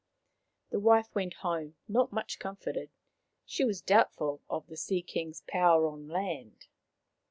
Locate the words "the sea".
4.65-5.03